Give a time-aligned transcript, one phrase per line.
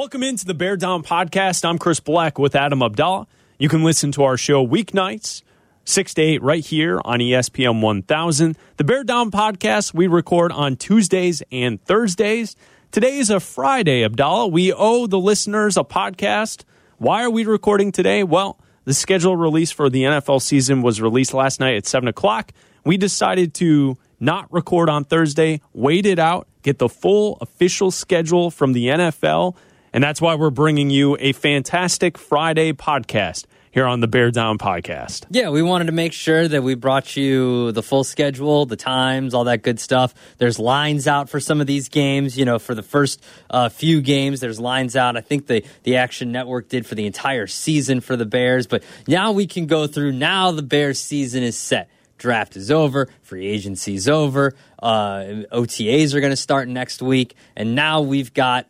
[0.00, 1.62] Welcome into the Bear Down Podcast.
[1.62, 3.26] I'm Chris Black with Adam Abdallah.
[3.58, 5.42] You can listen to our show weeknights,
[5.84, 8.56] 6 to 8, right here on ESPN 1000.
[8.78, 12.56] The Bear Down Podcast, we record on Tuesdays and Thursdays.
[12.90, 14.48] Today is a Friday, Abdallah.
[14.48, 16.64] We owe the listeners a podcast.
[16.96, 18.22] Why are we recording today?
[18.22, 22.52] Well, the schedule release for the NFL season was released last night at 7 o'clock.
[22.86, 28.50] We decided to not record on Thursday, wait it out, get the full official schedule
[28.50, 29.56] from the NFL.
[29.92, 34.58] And that's why we're bringing you a fantastic Friday podcast here on the Bear Down
[34.58, 35.26] podcast.
[35.30, 39.34] Yeah, we wanted to make sure that we brought you the full schedule, the times,
[39.34, 40.14] all that good stuff.
[40.38, 42.36] There's lines out for some of these games.
[42.36, 45.16] You know, for the first uh, few games, there's lines out.
[45.16, 48.66] I think the the Action Network did for the entire season for the Bears.
[48.66, 50.12] But now we can go through.
[50.12, 51.88] Now the Bears season is set.
[52.18, 53.08] Draft is over.
[53.22, 54.54] Free agency's over.
[54.82, 58.66] Uh, OTAs are going to start next week, and now we've got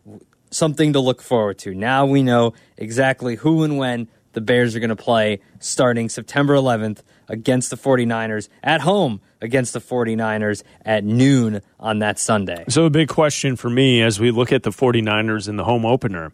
[0.51, 1.73] something to look forward to.
[1.73, 6.53] Now we know exactly who and when the Bears are going to play starting September
[6.53, 12.63] 11th against the 49ers at home against the 49ers at noon on that Sunday.
[12.69, 15.85] So, a big question for me as we look at the 49ers in the home
[15.85, 16.31] opener.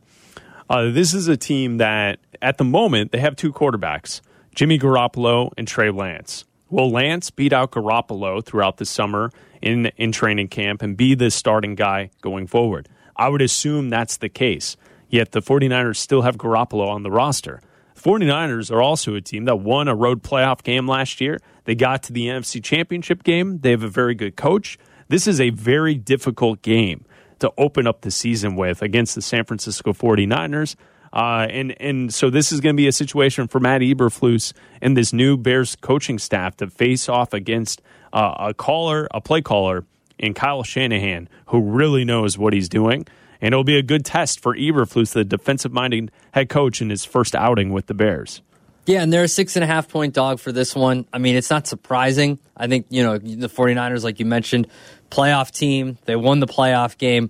[0.70, 4.22] Uh, this is a team that, at the moment, they have two quarterbacks
[4.54, 6.46] Jimmy Garoppolo and Trey Lance.
[6.70, 9.32] Will Lance beat out Garoppolo throughout the summer
[9.62, 12.90] in, in training camp and be the starting guy going forward?
[13.18, 14.78] I would assume that's the case.
[15.10, 17.62] Yet the 49ers still have Garoppolo on the roster.
[17.96, 21.40] 49ers are also a team that won a road playoff game last year.
[21.66, 23.60] They got to the NFC Championship game.
[23.60, 24.78] They have a very good coach.
[25.08, 27.06] This is a very difficult game
[27.40, 30.76] to open up the season with against the San Francisco 49ers.
[31.14, 34.96] Uh, and and so this is going to be a situation for Matt Eberflus and
[34.96, 37.82] this new Bears coaching staff to face off against
[38.14, 39.86] uh, a caller, a play caller,
[40.20, 43.06] in Kyle Shanahan, who really knows what he's doing.
[43.40, 47.06] And it'll be a good test for Eberflus, the defensive minded head coach, in his
[47.06, 48.42] first outing with the Bears.
[48.88, 51.06] Yeah, and they're a six and a half point dog for this one.
[51.12, 52.40] I mean, it's not surprising.
[52.56, 54.68] I think, you know, the 49ers, like you mentioned,
[55.12, 55.98] playoff team.
[56.06, 57.30] They won the playoff game.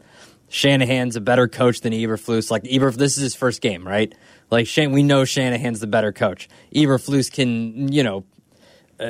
[0.49, 2.51] Shanahan's a better coach than Eberflus.
[2.51, 4.13] Like Eberflus, this is his first game, right?
[4.49, 6.47] Like Shan, we know Shanahan's the better coach.
[6.73, 8.23] Eberflus can, you know,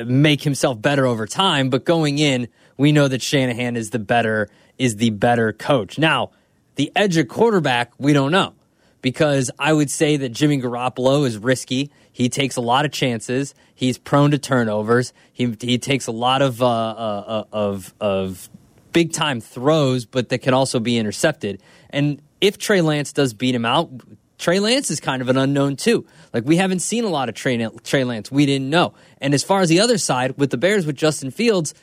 [0.06, 4.48] make himself better over time, but going in, we know that Shanahan is the better
[4.78, 5.98] is the better coach.
[5.98, 6.30] Now,
[6.76, 8.54] the edge of quarterback, we don't know
[9.02, 11.90] because I would say that Jimmy Garoppolo is risky.
[12.12, 13.54] He takes a lot of chances.
[13.74, 15.12] He's prone to turnovers.
[15.32, 18.48] He he takes a lot of uh, uh, of of
[18.92, 21.60] big time throws, but that can also be intercepted.
[21.90, 23.90] And if Trey Lance does beat him out,
[24.38, 26.06] Trey Lance is kind of an unknown too.
[26.32, 28.30] Like we haven't seen a lot of Trey, Trey Lance.
[28.30, 28.94] We didn't know.
[29.20, 31.74] And as far as the other side with the Bears with Justin Fields,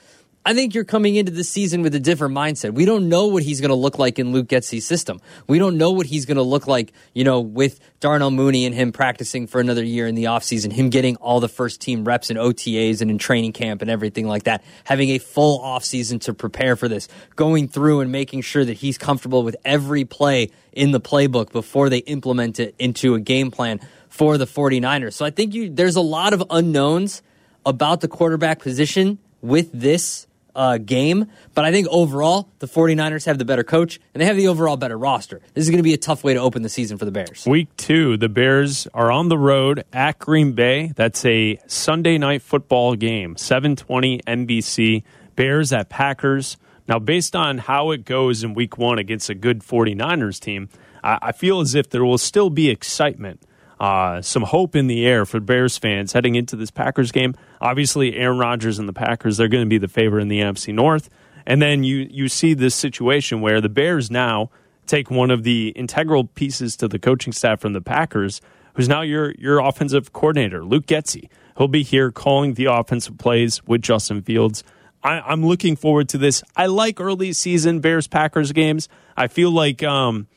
[0.47, 2.75] I think you're coming into the season with a different mindset.
[2.75, 5.19] We don't know what he's going to look like in Luke Getsy's system.
[5.47, 8.75] We don't know what he's going to look like, you know, with Darnell Mooney and
[8.75, 12.29] him practicing for another year in the offseason, him getting all the first team reps
[12.29, 16.33] in OTAs and in training camp and everything like that, having a full offseason to
[16.35, 20.91] prepare for this, going through and making sure that he's comfortable with every play in
[20.91, 23.79] the playbook before they implement it into a game plan
[24.09, 25.13] for the 49ers.
[25.13, 27.21] So I think you, there's a lot of unknowns
[27.65, 31.27] about the quarterback position with this uh, game.
[31.53, 34.77] But I think overall, the 49ers have the better coach and they have the overall
[34.77, 35.41] better roster.
[35.53, 37.45] This is going to be a tough way to open the season for the Bears.
[37.45, 40.93] Week two, the Bears are on the road at Green Bay.
[40.95, 45.03] That's a Sunday night football game, 720 NBC.
[45.35, 46.57] Bears at Packers.
[46.87, 50.69] Now, based on how it goes in week one against a good 49ers team,
[51.03, 53.41] I, I feel as if there will still be excitement
[53.79, 57.35] uh, some hope in the air for Bears fans heading into this Packers game.
[57.61, 60.73] Obviously, Aaron Rodgers and the Packers, they're going to be the favorite in the NFC
[60.73, 61.09] North.
[61.45, 64.49] And then you, you see this situation where the Bears now
[64.87, 68.41] take one of the integral pieces to the coaching staff from the Packers,
[68.75, 71.29] who's now your, your offensive coordinator, Luke Getsy.
[71.57, 74.63] He'll be here calling the offensive plays with Justin Fields.
[75.03, 76.43] I, am looking forward to this.
[76.55, 78.89] I like early season Bears Packers games.
[79.15, 80.27] I feel like um,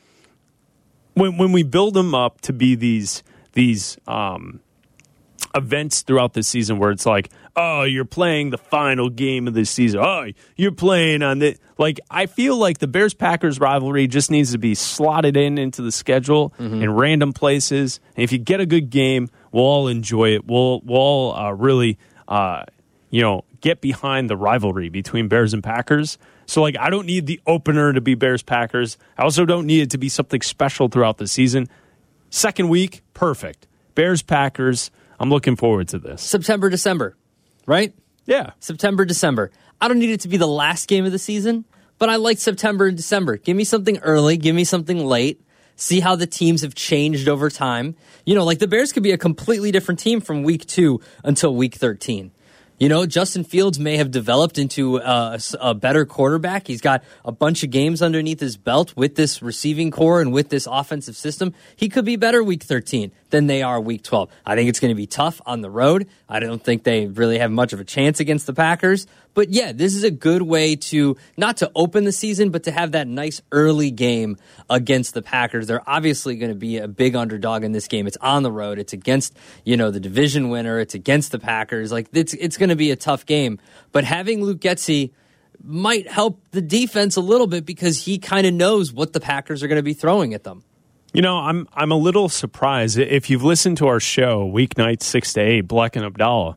[1.13, 3.23] when when we build them up to be these
[3.53, 4.59] these um,
[5.55, 9.65] events throughout the season where it's like, oh, you're playing the final game of the
[9.65, 9.99] season.
[10.03, 11.99] Oh, you're playing on the like.
[12.09, 15.91] I feel like the Bears Packers rivalry just needs to be slotted in into the
[15.91, 16.81] schedule Mm-hmm.
[16.83, 17.99] in random places.
[18.15, 20.45] And if you get a good game, we'll all enjoy it.
[20.45, 21.97] We'll we'll all uh, really,
[22.27, 22.63] uh,
[23.09, 26.17] you know, get behind the rivalry between Bears and Packers.
[26.45, 28.97] So like, I don't need the opener to be Bears Packers.
[29.17, 31.67] I also don't need it to be something special throughout the season.
[32.29, 33.67] Second week, perfect.
[33.95, 34.91] Bears Packers.
[35.19, 36.21] I'm looking forward to this.
[36.21, 37.17] September, December,
[37.65, 37.93] right?
[38.25, 38.51] Yeah.
[38.59, 39.51] September, December.
[39.81, 41.65] I don't need it to be the last game of the season,
[41.97, 43.37] but I like September and December.
[43.37, 45.41] Give me something early, give me something late.
[45.75, 47.95] see how the teams have changed over time.
[48.25, 51.55] You know, like the Bears could be a completely different team from week two until
[51.55, 52.31] week 13.
[52.79, 56.67] You know, Justin Fields may have developed into uh, a, a, better quarterback.
[56.67, 60.47] He's got a bunch of games underneath his belt with this receiving corps and with
[60.47, 61.53] this offensive system.
[61.75, 64.29] He could be better week 13 than they are week 12.
[64.45, 66.07] I think it's going to be tough on the road.
[66.27, 69.07] I don't think they really have much of a chance against the Packers.
[69.33, 72.71] But yeah, this is a good way to not to open the season, but to
[72.71, 74.37] have that nice early game
[74.69, 75.67] against the Packers.
[75.67, 78.07] They're obviously going to be a big underdog in this game.
[78.07, 78.79] It's on the road.
[78.79, 80.79] It's against, you know, the division winner.
[80.79, 81.91] It's against the Packers.
[81.91, 83.59] Like it's it's going to be a tough game.
[83.91, 85.11] But having Luke Getsy
[85.63, 89.61] might help the defense a little bit because he kind of knows what the Packers
[89.61, 90.63] are going to be throwing at them.
[91.13, 95.33] You know, I'm I'm a little surprised if you've listened to our show weeknight six
[95.33, 96.55] to eight, Bleck and Abdallah.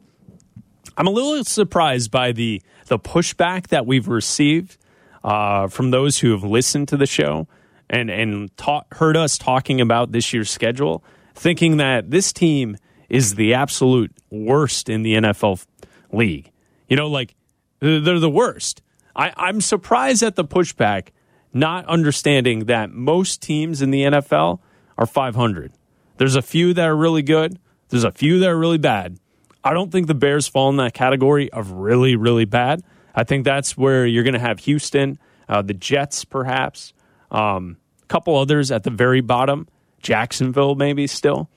[0.96, 4.76] I'm a little surprised by the the pushback that we've received
[5.24, 7.48] uh, from those who have listened to the show
[7.88, 11.02] and and ta- heard us talking about this year's schedule,
[11.34, 12.76] thinking that this team
[13.08, 15.64] is the absolute worst in the NFL
[16.12, 16.50] league.
[16.88, 17.34] You know, like
[17.80, 18.82] they're the worst.
[19.16, 21.08] I, I'm surprised at the pushback
[21.52, 24.60] not understanding that most teams in the NFL
[24.96, 25.72] are 500.
[26.16, 27.58] There's a few that are really good,
[27.88, 29.18] there's a few that are really bad.
[29.64, 32.82] I don't think the Bears fall in that category of really, really bad.
[33.14, 35.18] I think that's where you're going to have Houston,
[35.48, 36.92] uh, the Jets, perhaps,
[37.30, 39.68] um, a couple others at the very bottom,
[40.00, 41.48] Jacksonville, maybe still.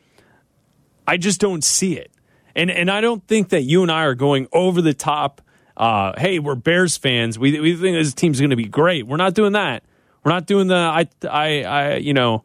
[1.07, 2.11] I just don't see it.
[2.55, 5.41] And, and I don't think that you and I are going over the top
[5.77, 7.37] uh, hey, we're Bears fans.
[7.37, 9.07] We we think this team's going to be great.
[9.07, 9.83] We're not doing that.
[10.23, 12.43] We're not doing the I I I you know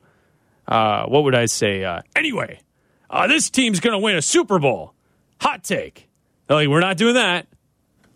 [0.66, 1.84] uh, what would I say?
[1.84, 2.60] Uh, anyway,
[3.08, 4.94] uh, this team's going to win a Super Bowl.
[5.40, 6.08] Hot take.
[6.48, 7.46] Like we're not doing that.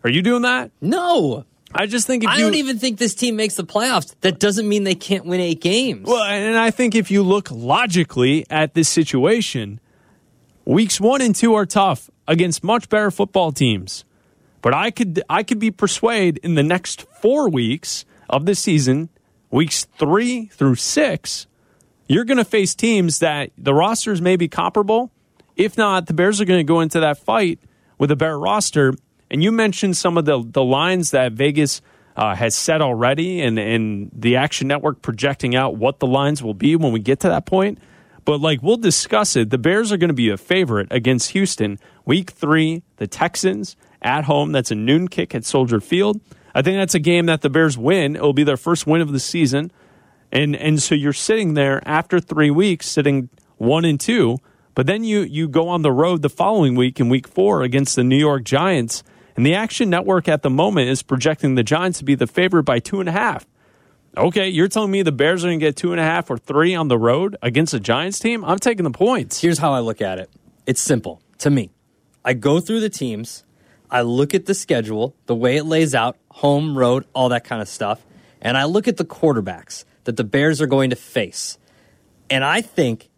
[0.03, 0.71] Are you doing that?
[0.81, 1.45] No.
[1.73, 4.15] I just think I you, don't even think this team makes the playoffs.
[4.21, 6.07] That doesn't mean they can't win eight games.
[6.07, 9.81] Well, and I think if you look logically at this situation,
[10.63, 14.05] weeks one and two are tough against much better football teams.
[14.65, 19.09] But I could I could be persuaded in the next four weeks of the season,
[19.51, 21.45] weeks three through six,
[22.07, 25.11] you're going to face teams that the rosters may be comparable.
[25.55, 27.59] If not, the Bears are going to go into that fight
[27.99, 28.95] with a better roster.
[29.29, 31.83] And you mentioned some of the the lines that Vegas
[32.15, 36.55] uh, has set already, and and the Action Network projecting out what the lines will
[36.55, 37.77] be when we get to that point.
[38.25, 41.77] But like we'll discuss it, the Bears are going to be a favorite against Houston
[42.03, 42.81] week three.
[42.95, 44.51] The Texans at home.
[44.51, 46.19] That's a noon kick at Soldier Field.
[46.53, 48.15] I think that's a game that the Bears win.
[48.15, 49.71] It will be their first win of the season.
[50.31, 54.37] And and so you're sitting there after three weeks, sitting one and two,
[54.73, 57.95] but then you you go on the road the following week in week four against
[57.95, 59.03] the New York Giants.
[59.35, 62.63] And the Action Network at the moment is projecting the Giants to be the favorite
[62.63, 63.45] by two and a half.
[64.17, 66.37] Okay, you're telling me the Bears are going to get two and a half or
[66.37, 68.45] three on the road against the Giants team?
[68.45, 69.41] I'm taking the points.
[69.41, 70.29] Here's how I look at it
[70.65, 71.69] it's simple to me.
[72.23, 73.43] I go through the teams
[73.89, 77.61] I look at the schedule, the way it lays out, home, road, all that kind
[77.61, 78.05] of stuff,
[78.41, 81.57] and I look at the quarterbacks that the Bears are going to face.
[82.29, 83.09] And I think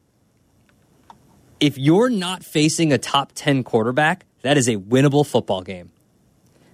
[1.60, 5.92] if you're not facing a top 10 quarterback, that is a winnable football game.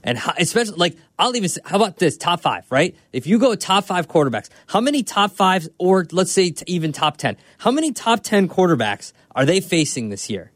[0.03, 2.95] And how, especially, like, I'll even say, how about this top five, right?
[3.13, 7.17] If you go top five quarterbacks, how many top fives, or let's say even top
[7.17, 10.51] 10, how many top 10 quarterbacks are they facing this year?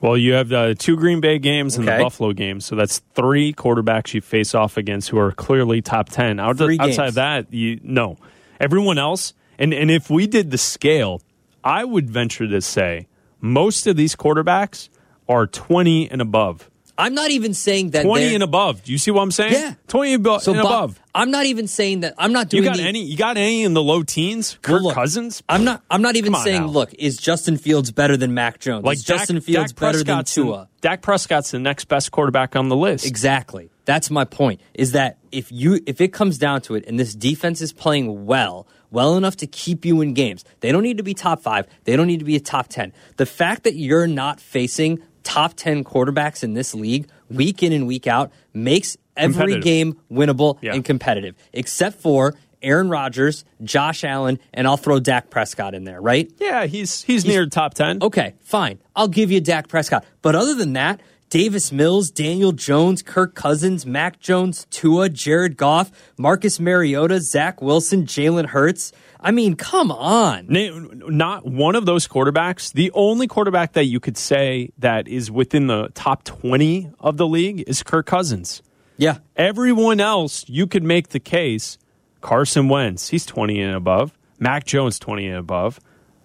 [0.00, 1.98] Well, you have the two Green Bay games and okay.
[1.98, 6.08] the Buffalo games, so that's three quarterbacks you face off against who are clearly top
[6.08, 6.40] ten.
[6.40, 6.98] Out, outside games.
[6.98, 8.16] of that, you no.
[8.58, 11.20] Everyone else, and and if we did the scale,
[11.62, 13.08] I would venture to say
[13.40, 14.88] most of these quarterbacks
[15.28, 16.69] are twenty and above.
[17.00, 18.84] I'm not even saying that twenty and above.
[18.84, 19.54] Do you see what I'm saying?
[19.54, 21.00] Yeah, twenty and, so and Bob, above.
[21.14, 22.14] I'm not even saying that.
[22.18, 22.62] I'm not doing.
[22.62, 23.02] You got the, any?
[23.02, 24.58] You got any in the low teens?
[24.62, 25.42] Kirk look, Cousins.
[25.48, 25.82] I'm not.
[25.90, 26.62] I'm not even saying.
[26.62, 26.68] Now.
[26.68, 28.84] Look, is Justin Fields better than Mac Jones?
[28.84, 30.68] Like is Dak, Justin Fields Dak better than Tua?
[30.82, 33.06] Dak Prescott's the next best quarterback on the list.
[33.06, 33.70] Exactly.
[33.86, 34.60] That's my point.
[34.74, 38.26] Is that if you if it comes down to it, and this defense is playing
[38.26, 40.44] well, well enough to keep you in games.
[40.60, 41.66] They don't need to be top five.
[41.84, 42.92] They don't need to be a top ten.
[43.16, 47.86] The fact that you're not facing top 10 quarterbacks in this league week in and
[47.86, 50.74] week out makes every game winnable yeah.
[50.74, 56.00] and competitive, except for Aaron Rodgers, Josh Allen, and I'll throw Dak Prescott in there,
[56.00, 56.28] right?
[56.38, 58.02] Yeah, he's he's, he's near top 10.
[58.02, 58.80] Okay, fine.
[58.96, 60.04] I'll give you Dak Prescott.
[60.20, 65.92] But other than that, Davis Mills, Daniel Jones, Kirk Cousins, Mac Jones, Tua, Jared Goff,
[66.18, 68.90] Marcus Mariota, Zach Wilson, Jalen Hurts.
[69.22, 70.46] I mean, come on.
[70.48, 72.72] Not one of those quarterbacks.
[72.72, 77.26] The only quarterback that you could say that is within the top 20 of the
[77.26, 78.62] league is Kirk Cousins.
[78.96, 79.18] Yeah.
[79.36, 81.78] Everyone else, you could make the case
[82.20, 84.16] Carson Wentz, he's 20 and above.
[84.38, 85.80] Mac Jones 20 and above,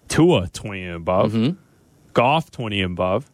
[0.08, 1.58] Tua 20 and above, Mm-hmm.
[2.14, 3.30] Goff 20 and above.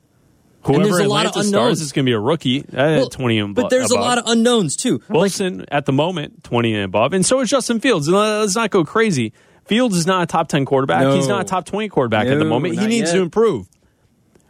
[0.64, 1.48] And Whoever there's a lot of unknowns.
[1.48, 3.62] stars is going to be a rookie at Well, 20 and above.
[3.64, 4.04] but there's above.
[4.04, 5.00] a lot of unknowns too.
[5.08, 8.08] Wilson at the moment 20 and above, and so is Justin Fields.
[8.08, 9.32] Let's not go crazy.
[9.64, 11.02] Fields is not a top 10 quarterback.
[11.02, 11.14] No.
[11.14, 12.78] He's not a top 20 quarterback at the moment.
[12.78, 13.16] He needs yet.
[13.16, 13.68] to improve.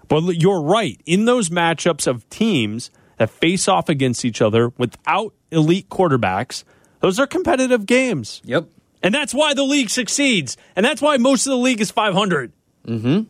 [0.08, 1.00] But you're right.
[1.06, 6.64] In those matchups of teams that face off against each other without elite quarterbacks,
[7.00, 8.42] those are competitive games.
[8.44, 8.66] Yep.
[9.02, 10.56] And that's why the league succeeds.
[10.76, 12.52] And that's why most of the league is 500.
[12.86, 13.22] Mm-hmm.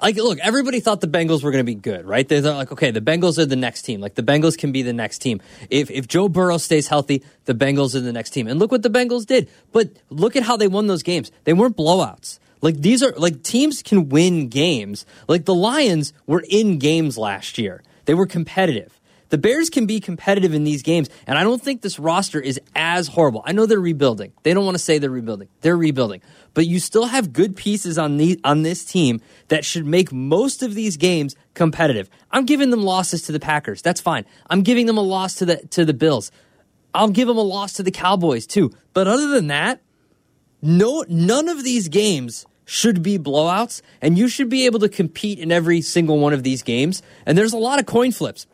[0.00, 2.28] Like, look, everybody thought the Bengals were going to be good, right?
[2.28, 4.00] They thought, like, okay, the Bengals are the next team.
[4.00, 5.40] Like, the Bengals can be the next team.
[5.70, 8.46] If if Joe Burrow stays healthy, the Bengals are the next team.
[8.46, 9.48] And look what the Bengals did.
[9.72, 11.30] But look at how they won those games.
[11.44, 12.38] They weren't blowouts.
[12.60, 15.04] Like, these are, like, teams can win games.
[15.28, 18.98] Like, the Lions were in games last year, they were competitive.
[19.30, 22.60] The Bears can be competitive in these games, and I don't think this roster is
[22.76, 23.42] as horrible.
[23.44, 24.32] I know they're rebuilding.
[24.42, 25.48] They don't want to say they're rebuilding.
[25.60, 26.20] They're rebuilding.
[26.52, 30.62] But you still have good pieces on the on this team that should make most
[30.62, 32.08] of these games competitive.
[32.30, 33.82] I'm giving them losses to the Packers.
[33.82, 34.24] That's fine.
[34.48, 36.30] I'm giving them a loss to the to the Bills.
[36.94, 38.70] I'll give them a loss to the Cowboys too.
[38.92, 39.80] But other than that,
[40.62, 45.38] no none of these games should be blowouts and you should be able to compete
[45.38, 47.02] in every single one of these games.
[47.26, 48.46] And there's a lot of coin flips.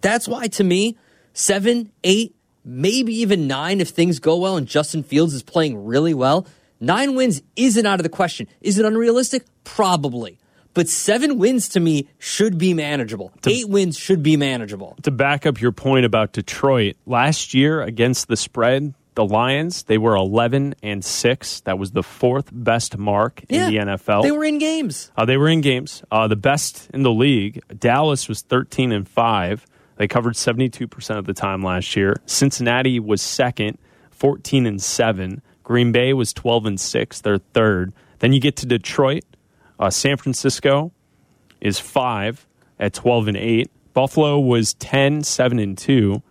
[0.00, 0.96] That's why, to me,
[1.32, 6.14] seven, eight, maybe even nine if things go well and Justin Fields is playing really
[6.14, 6.46] well.
[6.80, 8.46] Nine wins isn't out of the question.
[8.60, 9.44] Is it unrealistic?
[9.64, 10.38] Probably.
[10.74, 13.32] But seven wins to me should be manageable.
[13.46, 14.96] Eight wins should be manageable.
[15.02, 19.98] To back up your point about Detroit, last year against the spread, the Lions, they
[19.98, 21.60] were 11 and 6.
[21.62, 24.22] That was the fourth best mark in the NFL.
[24.22, 25.10] They were in games.
[25.16, 26.04] Uh, they were in games.
[26.12, 27.60] Uh, the best in the league.
[27.76, 29.66] Dallas was 13 and 5.
[29.98, 32.16] They covered 72% of the time last year.
[32.26, 33.78] Cincinnati was second,
[34.10, 35.42] 14 and 7.
[35.64, 37.20] Green Bay was 12 and 6.
[37.20, 37.92] They're third.
[38.20, 39.24] Then you get to Detroit.
[39.78, 40.92] Uh, San Francisco
[41.60, 42.46] is 5
[42.80, 43.70] at 12 and 8.
[43.92, 46.22] Buffalo was 10, 7 and 2.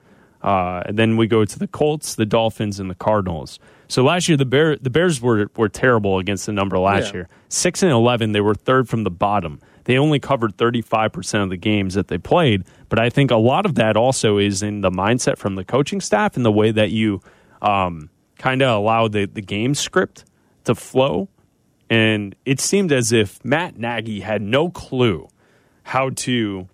[0.41, 3.59] Uh, and then we go to the Colts, the Dolphins, and the Cardinals.
[3.89, 7.13] So last year the Bear the Bears were were terrible against the number last Yeah.
[7.19, 7.29] year.
[7.49, 9.59] Six and eleven, they were third from the bottom.
[9.85, 12.65] They only covered thirty five percent of the games that they played.
[12.89, 15.99] But I think a lot of that also is in the mindset from the coaching
[16.01, 17.21] staff and the way that you
[17.61, 20.23] um, kind of allow the the game script
[20.65, 21.27] to flow.
[21.89, 25.27] And it seemed as if Matt Nagy had no clue
[25.83, 26.67] how to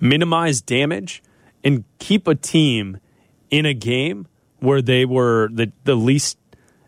[0.00, 1.22] minimize damage
[1.62, 2.98] and keep a team
[3.50, 4.26] in a game
[4.58, 6.38] where they were the, the least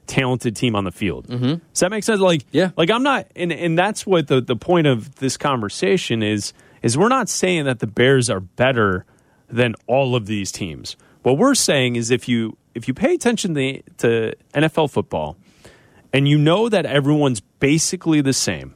[0.06, 1.28] talented team on the field.
[1.28, 1.54] Mm-hmm.
[1.72, 2.20] Does that make sense?
[2.20, 2.70] Like, Yeah.
[2.76, 6.52] like I'm not, and, and that's what the, the point of this conversation is,
[6.82, 9.04] is we're not saying that the Bears are better
[9.48, 10.96] than all of these teams.
[11.22, 15.36] What we're saying is if you, if you pay attention to, to NFL football
[16.12, 18.74] and you know that everyone's basically the same,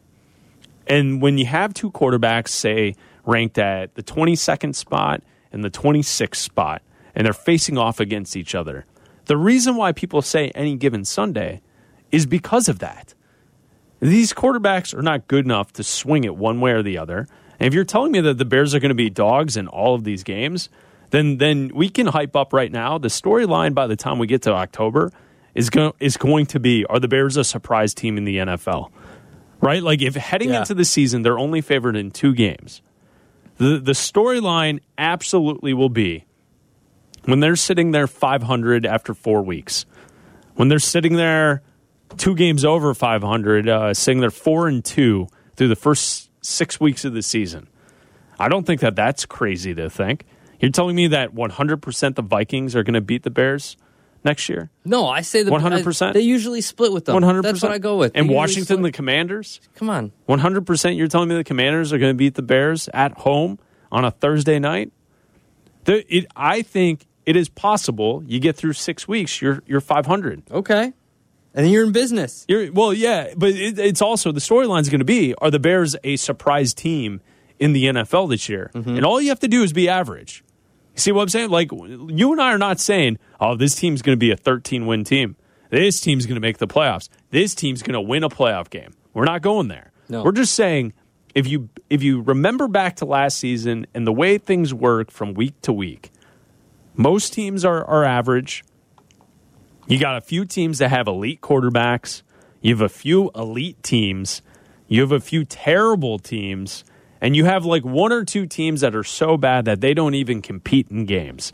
[0.86, 2.94] and when you have two quarterbacks, say,
[3.24, 6.82] ranked at the 22nd spot and the 26th spot,
[7.14, 8.84] and they're facing off against each other,
[9.24, 11.60] the reason why people say any given Sunday
[12.12, 13.14] is because of that.
[13.98, 17.26] These quarterbacks are not good enough to swing it one way or the other.
[17.58, 19.94] And if you're telling me that the Bears are going to be dogs in all
[19.94, 20.68] of these games,
[21.10, 22.98] then then we can hype up right now.
[22.98, 25.12] The storyline by the time we get to October
[25.54, 28.90] is going is going to be: Are the Bears a surprise team in the NFL?
[29.60, 29.82] Right?
[29.82, 30.60] Like if heading Yeah.
[30.60, 32.82] into the season they're only favored in two games,
[33.56, 36.24] the the storyline absolutely will be
[37.24, 39.86] when they're sitting there 500 after four weeks,
[40.54, 41.62] when they're sitting there
[42.18, 47.04] two games over 500, uh, sitting there four and two through the first six weeks
[47.04, 47.68] of the season.
[48.38, 50.26] I don't think that that's crazy to think.
[50.60, 53.76] You're telling me that 100% the Vikings are going to beat the Bears
[54.24, 54.70] next year?
[54.84, 56.12] No, I say the 100%?
[56.12, 57.16] They usually split with them.
[57.16, 57.42] 100%.
[57.42, 58.12] That's what I go with.
[58.12, 58.92] They And Washington, the.
[58.92, 59.60] Commanders?
[59.74, 60.12] come on.
[60.28, 63.58] 100% you're telling me the Commanders are going to beat the Bears at home
[63.90, 64.92] on a Thursday night?
[65.84, 70.42] The, it, I think it is possible you get through six weeks, you're, you're 500.
[70.50, 70.92] Okay,
[71.56, 72.44] and then you're in business.
[72.48, 75.58] You're, well, yeah, but it, it's also the storyline is going to be are the
[75.58, 77.22] Bears a surprise team
[77.58, 78.70] in the NFL this year?
[78.74, 78.96] Mm-hmm.
[78.96, 80.44] And all you have to do is be average.
[80.94, 81.50] You see what I'm saying?
[81.50, 84.86] Like, you and I are not saying, oh, this team's going to be a 13
[84.86, 85.36] win team.
[85.70, 87.08] This team's going to make the playoffs.
[87.30, 88.92] This team's going to win a playoff game.
[89.14, 89.92] We're not going there.
[90.08, 90.22] No.
[90.22, 90.92] We're just saying
[91.34, 95.34] if you if you remember back to last season and the way things work from
[95.34, 96.10] week to week,
[96.94, 98.62] most teams are, are average.
[99.88, 102.22] You got a few teams that have elite quarterbacks.
[102.60, 104.42] You have a few elite teams.
[104.88, 106.84] You have a few terrible teams.
[107.20, 110.14] And you have like one or two teams that are so bad that they don't
[110.14, 111.52] even compete in games.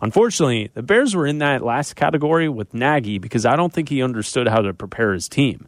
[0.00, 4.00] Unfortunately, the Bears were in that last category with Nagy because I don't think he
[4.00, 5.66] understood how to prepare his team.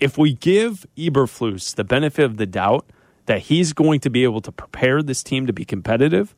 [0.00, 2.86] If we give Eberflus the benefit of the doubt
[3.26, 6.34] that he's going to be able to prepare this team to be competitive,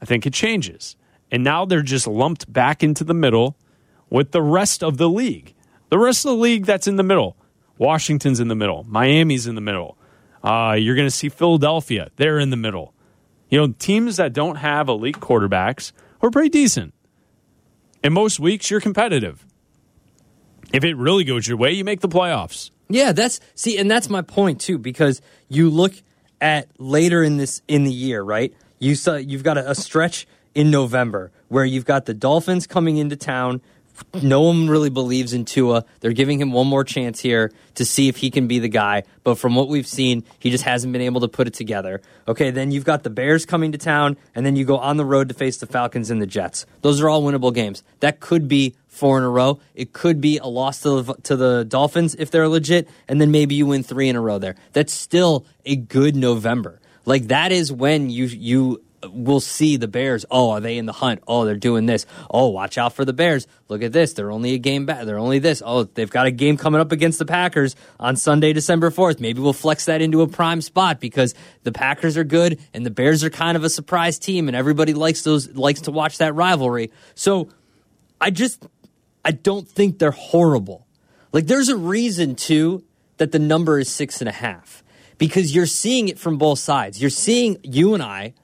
[0.00, 0.96] I think it changes.
[1.30, 3.54] And now they're just lumped back into the middle
[4.10, 5.54] with the rest of the league.
[5.90, 7.36] The rest of the league that's in the middle.
[7.78, 8.84] Washington's in the middle.
[8.88, 9.96] Miami's in the middle.
[10.42, 12.10] Uh, you're going to see Philadelphia.
[12.16, 12.94] They're in the middle.
[13.48, 16.94] You know, teams that don't have elite quarterbacks are pretty decent.
[18.02, 19.44] And most weeks, you're competitive.
[20.72, 22.70] If it really goes your way, you make the playoffs.
[22.88, 25.94] Yeah, that's see, and that's my point too, because you look
[26.40, 28.54] at later in this in the year, right?
[28.78, 32.96] You saw you've got a, a stretch in November where you've got the Dolphins coming
[32.96, 33.60] into town
[34.22, 35.84] no one really believes in Tua.
[36.00, 39.04] They're giving him one more chance here to see if he can be the guy.
[39.24, 42.00] But from what we've seen, he just hasn't been able to put it together.
[42.26, 45.04] Okay, then you've got the Bears coming to town, and then you go on the
[45.04, 46.66] road to face the Falcons and the Jets.
[46.82, 47.82] Those are all winnable games.
[48.00, 49.60] That could be four in a row.
[49.74, 53.30] It could be a loss to the, to the Dolphins if they're legit, and then
[53.30, 54.56] maybe you win three in a row there.
[54.72, 56.80] That's still a good November.
[57.04, 60.24] Like that is when you you we'll see the Bears.
[60.30, 61.22] Oh, are they in the hunt?
[61.26, 62.06] Oh, they're doing this.
[62.30, 63.46] Oh, watch out for the Bears.
[63.68, 64.12] Look at this.
[64.12, 65.04] They're only a game back.
[65.04, 65.62] They're only this.
[65.64, 69.20] Oh, they've got a game coming up against the Packers on Sunday, December 4th.
[69.20, 72.90] Maybe we'll flex that into a prime spot because the Packers are good and the
[72.90, 76.34] Bears are kind of a surprise team and everybody likes those likes to watch that
[76.34, 76.90] rivalry.
[77.14, 77.48] So
[78.20, 78.66] I just
[79.24, 80.86] I don't think they're horrible.
[81.32, 82.84] Like there's a reason too
[83.18, 84.82] that the number is six and a half.
[85.18, 87.00] Because you're seeing it from both sides.
[87.00, 88.34] You're seeing you and I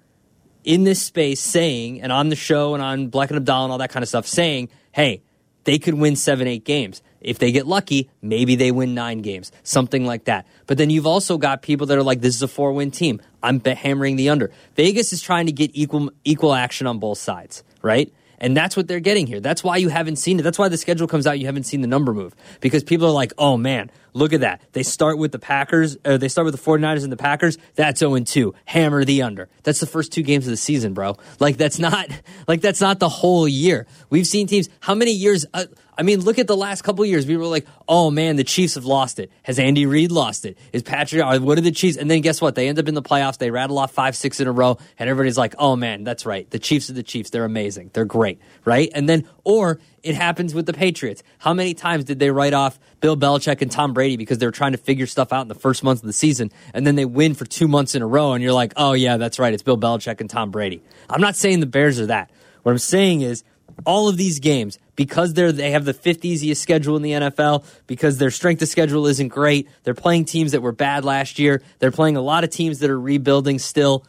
[0.65, 3.79] in this space saying, and on the show and on Black and Abdal and all
[3.79, 5.23] that kind of stuff, saying, hey,
[5.65, 7.03] they could win seven, eight games.
[7.21, 10.47] If they get lucky, maybe they win nine games, something like that.
[10.67, 13.21] But then you've also got people that are like, this is a four win team.
[13.43, 14.51] I'm hammering the under.
[14.77, 18.13] Vegas is trying to get equal, equal action on both sides, right?
[18.45, 19.41] And that's what they're getting here.
[19.41, 20.43] That's why you haven't seen it.
[20.43, 21.39] That's why the schedule comes out.
[21.39, 24.61] You haven't seen the number move because people are like, oh man, look at that.
[24.73, 27.57] They start with the Packers, or they start with the 49ers and the Packers.
[27.75, 28.55] That's 0 2.
[28.67, 29.49] Hammer the under.
[29.63, 31.17] That's the first two games of the season, bro.
[31.41, 32.11] Like, that's not,
[32.47, 33.87] like, that's not the whole year.
[34.11, 35.65] We've seen teams, how many years, uh,
[35.97, 37.27] I mean, look at the last couple years.
[37.27, 39.31] We were like, oh man, the Chiefs have lost it.
[39.43, 40.59] Has Andy Reid lost it?
[40.73, 41.97] Is Patrick, what are the Chiefs?
[41.97, 42.55] And then guess what?
[42.55, 43.39] They end up in the playoffs.
[43.39, 44.79] They rattle off five, six in a row.
[44.99, 46.51] And everybody's like, oh man, that's right.
[46.51, 47.31] The Chiefs are the Chiefs.
[47.31, 47.91] They're amazing.
[47.93, 48.41] They're great.
[48.65, 48.91] Right.
[48.95, 51.23] And then, or it happens with the Patriots.
[51.39, 54.53] How many times did they write off Bill Belichick and Tom Brady because they were
[54.53, 57.05] trying to figure stuff out in the first month of the season and then they
[57.05, 59.55] win for two months in a row and you're like, oh yeah, that's right.
[59.55, 60.83] It's Bill Belichick and Tom Brady.
[61.09, 62.31] I'm not saying the Bears are that.
[62.63, 63.45] What I'm saying is
[63.85, 67.65] all of these games because they're they have the fifth easiest schedule in the NFL
[67.87, 69.69] because their strength of schedule isn't great.
[69.83, 71.63] They're playing teams that were bad last year.
[71.79, 74.05] They're playing a lot of teams that are rebuilding still.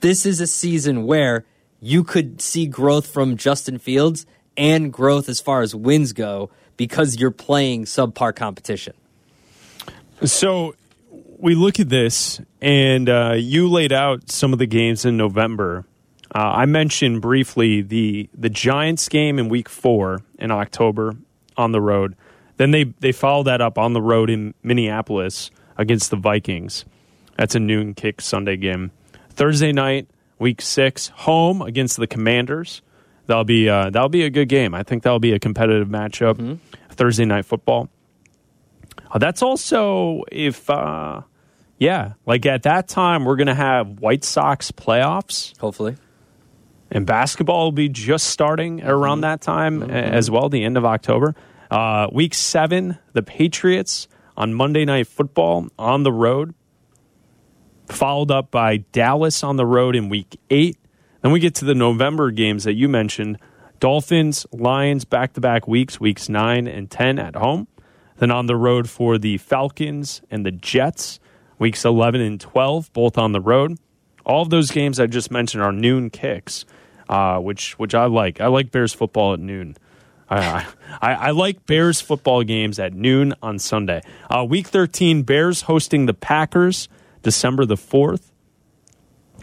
[0.00, 1.44] This is a season where
[1.80, 7.16] you could see growth from Justin Fields and growth as far as wins go because
[7.16, 8.94] you're playing subpar competition.
[10.24, 10.74] So
[11.38, 15.84] we look at this, and uh, you laid out some of the games in November
[16.34, 21.16] uh, I mentioned briefly the the Giants game in Week Four in October
[21.56, 22.16] on the road.
[22.58, 26.84] Then they they followed that up on the road in Minneapolis against the Vikings.
[27.36, 28.90] That's a noon kick Sunday game.
[29.30, 32.82] Thursday night, Week Six, home against the Commanders.
[33.26, 34.74] That'll be uh, that'll be a good game.
[34.74, 36.34] I think that'll be a competitive matchup.
[36.34, 36.54] Mm-hmm.
[36.90, 37.88] Thursday night football.
[39.10, 40.68] Uh, that's also if.
[40.68, 41.22] Uh,
[41.80, 45.56] yeah, like at that time, we're going to have White Sox playoffs.
[45.60, 45.94] Hopefully
[46.90, 49.22] and basketball will be just starting around mm-hmm.
[49.22, 49.90] that time mm-hmm.
[49.90, 51.34] as well, the end of October.
[51.70, 56.54] Uh, week seven, the Patriots on Monday Night Football on the road,
[57.86, 60.78] followed up by Dallas on the road in week eight.
[61.20, 63.38] Then we get to the November games that you mentioned
[63.80, 67.68] Dolphins, Lions, back to back weeks, weeks nine and 10 at home.
[68.16, 71.20] Then on the road for the Falcons and the Jets,
[71.58, 73.78] weeks 11 and 12, both on the road.
[74.24, 76.64] All of those games I just mentioned are noon kicks
[77.08, 78.40] uh, which which I like.
[78.40, 79.76] I like Bears football at noon.
[80.30, 80.66] I,
[81.00, 84.02] I, I, like Bears football games at noon on Sunday.
[84.28, 86.88] Uh, week 13, Bears hosting the Packers
[87.22, 88.30] December the 4th.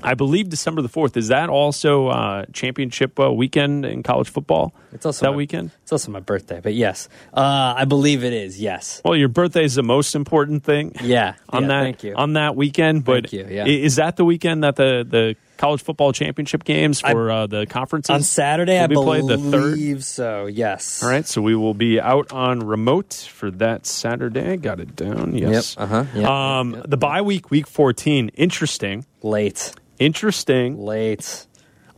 [0.04, 1.18] I believe December the 4th.
[1.18, 4.76] Is that also uh, championship uh, weekend in college football?
[4.92, 5.72] It's also that my, weekend.
[5.82, 8.62] It's also my birthday, but yes, uh, I believe it is.
[8.62, 9.02] Yes.
[9.04, 10.94] Well, your birthday is the most important thing.
[11.02, 11.36] Yeah.
[11.50, 12.16] on yeah, that thank you.
[12.16, 13.04] on that weekend.
[13.04, 13.66] But thank you, yeah.
[13.66, 17.66] is that the weekend that the the college football championship games for I, uh, the
[17.66, 18.78] conferences on Saturday?
[18.80, 20.04] I believe the third.
[20.04, 20.46] so.
[20.46, 21.04] Yes.
[21.04, 24.58] All right, so we will be out on remote for that Saturday.
[24.58, 25.36] Got it down.
[25.36, 25.76] Yes.
[25.78, 25.84] Yep.
[25.84, 26.06] Uh huh.
[26.14, 28.30] Yep, um, yep, the bye week, week fourteen.
[28.30, 29.06] Interesting.
[29.22, 29.74] Late.
[30.00, 30.78] Interesting.
[30.80, 31.48] Late.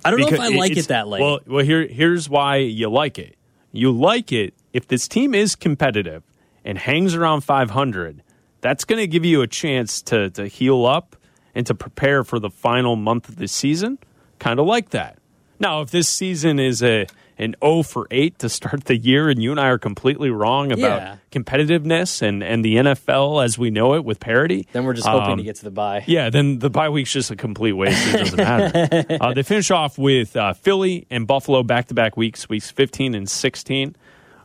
[0.06, 1.22] I don't know if Because I like it that late.
[1.22, 3.36] Well, well, here here's why you like it.
[3.74, 6.24] You like it if this team is competitive
[6.63, 8.24] and hangs around 500.
[8.62, 11.17] That's going to give you a chance to to heal up
[11.58, 13.98] and to prepare for the final month of the season.
[14.39, 15.17] Kind of like that.
[15.60, 17.08] Now, if this season is a
[17.39, 20.72] an 0 for 8 to start the year and you and I are completely wrong
[20.72, 21.15] about Yeah.
[21.32, 25.32] competitiveness and, and the NFL as we know it with parity, then we're just hoping
[25.34, 26.04] um, to get to the bye.
[26.08, 28.08] yeah, then the bye week's just a complete waste.
[28.08, 29.17] It doesn't matter.
[29.22, 33.13] uh, they finish off with uh, Philly and Buffalo back to back weeks, weeks 15
[33.13, 33.96] and 16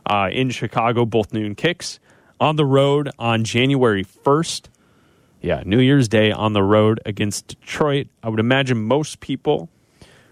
[0.05, 1.99] uh, in Chicago, both noon kicks.
[2.39, 4.67] On the road on January 1st.
[5.43, 8.07] Yeah, New Year's Day on the road against Detroit.
[8.23, 9.69] I would imagine most people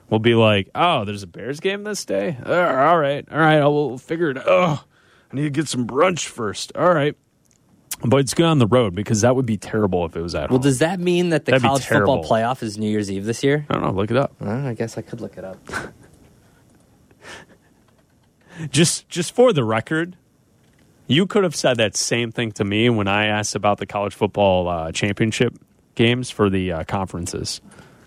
[0.09, 2.37] will be like, oh, there's a Bears game this day?
[2.45, 4.43] Uh, all right, all right, I'll figure it out.
[4.47, 4.83] Oh,
[5.31, 6.71] I need to get some brunch first.
[6.75, 7.15] All right.
[8.03, 10.49] But it's good on the road because that would be terrible if it was at
[10.49, 10.63] Well, home.
[10.63, 12.29] does that mean that the That'd be college football terrible.
[12.55, 13.65] playoff is New Year's Eve this year?
[13.69, 13.91] I don't know.
[13.91, 14.33] Look it up.
[14.41, 15.57] Uh, I guess I could look it up.
[18.69, 20.17] Just, just for the record,
[21.11, 24.13] you could have said that same thing to me when I asked about the college
[24.13, 25.53] football uh, championship
[25.95, 27.61] games for the uh, conferences.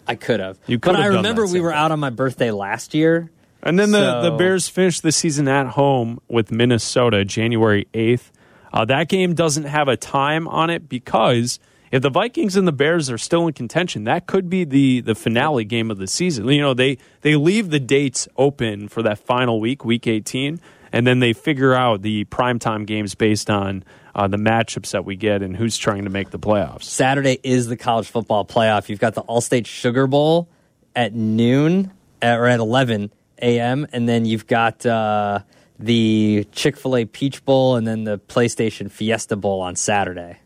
[0.06, 0.58] I could have.
[0.66, 1.78] You could but I remember we were thing.
[1.78, 3.30] out on my birthday last year.
[3.62, 8.30] And then the, the Bears finished the season at home with Minnesota January 8th.
[8.72, 11.58] Uh, that game doesn't have a time on it because
[11.90, 15.14] if the Vikings and the Bears are still in contention, that could be the, the
[15.14, 16.46] finale game of the season.
[16.48, 20.60] You know, they, they leave the dates open for that final week, week 18,
[20.94, 23.82] and then they figure out the primetime games based on
[24.14, 26.84] uh, the matchups that we get and who's trying to make the playoffs.
[26.84, 28.88] Saturday is the college football playoff.
[28.88, 30.48] You've got the Allstate Sugar Bowl
[30.94, 31.90] at noon
[32.22, 33.88] uh, or at 11 a.m.
[33.92, 35.40] And then you've got uh,
[35.80, 40.38] the Chick fil A Peach Bowl and then the PlayStation Fiesta Bowl on Saturday.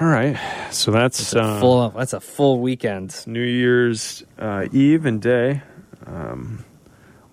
[0.00, 0.38] All right.
[0.70, 3.20] So that's uh, full, that's a full weekend.
[3.26, 5.60] New Year's uh, Eve and day.
[6.06, 6.64] Um,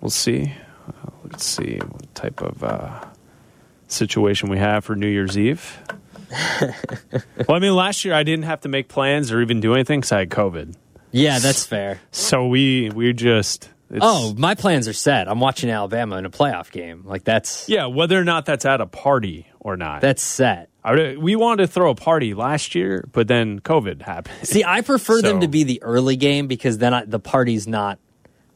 [0.01, 0.51] we'll see.
[1.39, 3.05] Let's see what type of uh,
[3.87, 5.79] situation we have for New Year's Eve.
[6.61, 6.73] well,
[7.47, 10.11] I mean, last year I didn't have to make plans or even do anything because
[10.11, 10.75] I had COVID.
[11.13, 12.01] Yeah, that's fair.
[12.11, 15.29] So we we just it's, Oh, my plans are set.
[15.29, 17.03] I'm watching Alabama in a playoff game.
[17.05, 20.01] Like that's yeah, whether or not that's at a party or not.
[20.01, 20.67] that's set.
[20.83, 24.45] I we wanted to throw a party last year, but then COVID happened.
[24.45, 27.97] See, I prefer them to be the early game because then I, the party's not.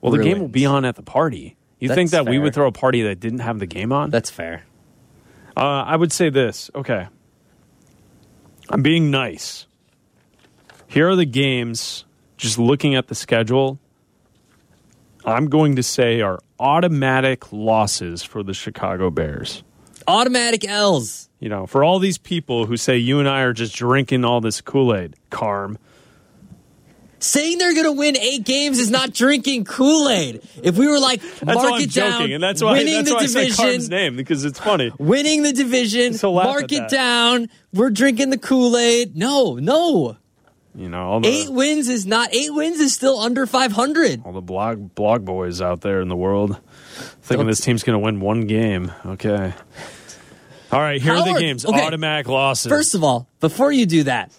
[0.02, 1.56] Well, the game will be on at the party.
[1.84, 2.44] You think That's that we fair.
[2.44, 4.10] would throw a party that didn't have the game on?
[4.10, 4.64] That's fair.
[5.58, 6.72] Uh, I would say this.
[6.74, 7.10] Okay.
[8.70, 9.68] I'm being nice.
[10.88, 12.06] Here are the games,
[12.38, 13.80] just looking at the schedule,
[15.26, 19.62] I'm going to say are automatic losses for the Chicago Bears.
[20.08, 21.28] Automatic L's.
[21.42, 24.40] You know, for all these people who say you and I are just drinking all
[24.40, 25.78] this Kool Aid, Carm.
[27.24, 30.42] Saying they're going to win eight games is not drinking Kool Aid.
[30.62, 33.10] If we were like, That's mark I'm it down, joking, and that's why, winning that's
[33.10, 34.92] the why I division, name because it's funny.
[35.00, 36.90] winning the division, So mark it that.
[36.90, 37.48] down.
[37.74, 39.16] We're drinking the Kool Aid.
[39.16, 40.18] No, no.
[40.76, 42.34] You know, all the Eight wins is not.
[42.36, 44.24] Eight wins is still under 500.
[44.26, 46.60] all the blog blog boys out there in the world
[47.22, 48.92] thinking Don't- this team's going to win one game.
[49.06, 49.54] Okay.
[50.74, 51.66] All right, here are the games.
[51.66, 51.86] okay.
[51.86, 52.70] Automatic losses.
[52.70, 54.32] First of all, before you do that,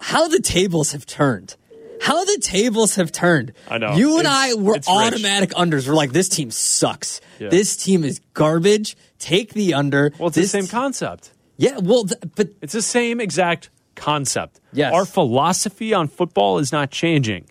[0.00, 1.56] how the tables have turned.
[2.00, 3.52] How the tables have turned.
[3.68, 3.94] I know.
[3.94, 4.96] You and It's- I were it's rich.
[4.96, 5.86] automatic unders.
[5.88, 7.20] We're like, this team sucks.
[7.38, 7.48] Yeah.
[7.50, 8.96] This team is garbage.
[9.18, 10.12] Take the under.
[10.18, 11.30] well, it's This the same concept.
[11.56, 14.60] Yeah, well, th- but It's the same exact concept.
[14.72, 14.94] Yes.
[14.94, 17.44] Our philosophy on football is not changing.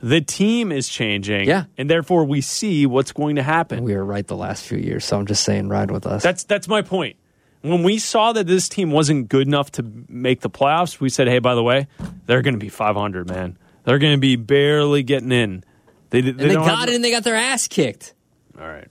[0.00, 1.48] The team is changing.
[1.48, 1.64] Yeah.
[1.76, 3.82] And therefore we see what's going to happen.
[3.82, 5.04] we were right the last few years.
[5.04, 6.22] So I'm just saying, ride with us.
[6.22, 7.16] That's that's my point.
[7.62, 11.26] When we saw that this team wasn't good enough to make the playoffs, we said,
[11.26, 11.88] "Hey, by the way,
[12.26, 13.56] they're going to be 500, man.
[13.86, 15.64] They're going to be barely getting in."
[16.10, 18.12] They, they, and they got have- it and they got their ass kicked.
[18.60, 18.88] All right.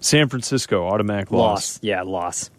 [0.00, 1.76] San Francisco automatic loss.
[1.76, 1.78] Loss.
[1.82, 2.50] Yeah, loss.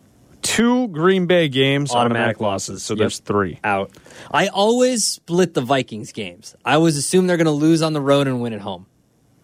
[0.41, 2.69] Two Green Bay games automatic, Automatic losses.
[2.69, 2.83] losses.
[2.83, 2.99] So Yep.
[2.99, 3.59] there's three.
[3.63, 3.91] Out.
[4.31, 6.55] I always split the Vikings games.
[6.63, 8.85] I always assume they're going to lose on the road and win at home.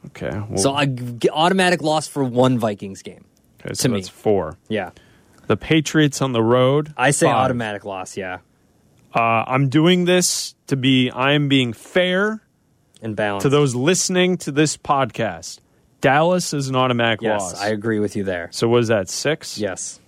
[0.07, 0.29] Okay.
[0.31, 3.25] Well, So I g- automatic loss for one Vikings game.
[3.63, 3.99] okay, so to me.
[3.99, 4.57] that's four.
[4.69, 4.91] Yeah.
[5.47, 6.93] The Patriots on the road.
[6.97, 7.35] I say five.
[7.35, 8.37] automatic loss, yeah.
[9.13, 11.09] Uh, I'm doing this to be.
[11.09, 12.41] I am being fair
[13.01, 15.59] And balanced to those listening to this podcast.
[15.99, 17.61] Dallas is an automatic yes, loss.
[17.61, 18.49] I agree with you there.
[18.51, 19.09] so was that?
[19.09, 19.57] Six.
[19.57, 19.99] Yes.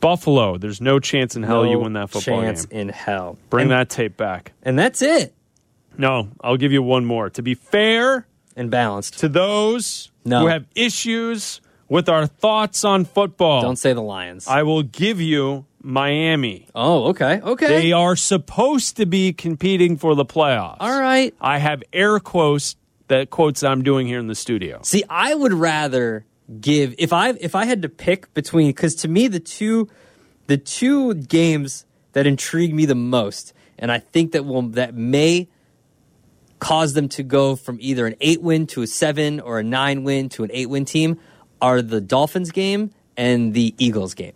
[0.00, 0.56] Buffalo.
[0.58, 2.80] There's no chance in hell No you win that football No chance game.
[2.80, 3.38] in hell.
[3.50, 4.52] Bring and, that tape back.
[4.62, 5.34] And that's it.
[5.98, 7.28] No, I'll give you one more.
[7.30, 8.26] To be fair
[8.56, 9.18] And balanced.
[9.20, 10.40] to those No.
[10.40, 14.46] who have issues with our thoughts on football, Don't say the Lions.
[14.46, 16.68] I will give you Miami.
[16.74, 17.40] oh, okay.
[17.42, 17.66] Okay.
[17.66, 20.76] They are supposed to be competing for the playoffs.
[20.80, 21.34] All right.
[21.40, 22.76] I have air quotes
[23.08, 24.80] that quotes that I'm doing here in the studio.
[24.82, 26.24] See, I would rather
[26.60, 29.88] give if I if I had to pick between because to me the two
[30.46, 35.48] the two games that intrigue me the most, and I think that will that may
[36.60, 40.04] cause them to go from either an eight win to a seven or a nine
[40.04, 41.18] win to an eight win team
[41.60, 44.34] are the Dolphins game and the Eagles game.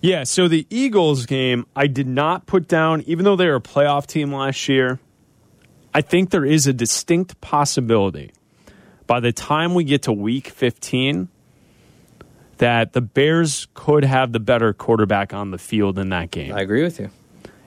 [0.00, 3.60] Yeah, so the Eagles game, I did not put down, even though they were a
[3.60, 4.98] playoff team last year.
[5.94, 8.32] I think there is a distinct possibility
[9.06, 11.28] by the time we get to week 15
[12.58, 16.52] that the Bears could have the better quarterback on the field in that game.
[16.52, 17.10] I agree with you.